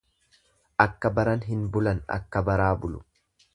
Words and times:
Akka 0.85 1.11
baran 1.19 1.45
hin 1.51 1.61
bulan 1.77 2.03
akka 2.19 2.45
baraa 2.51 2.73
bulu. 2.87 3.07